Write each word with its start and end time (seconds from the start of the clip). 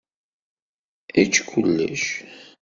Ečč 1.21 1.35
kullec. 1.49 2.05